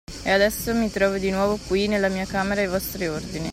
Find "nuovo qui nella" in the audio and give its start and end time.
1.29-2.09